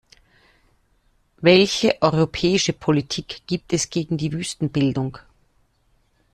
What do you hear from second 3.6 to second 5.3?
es gegen die Wüstenbildung?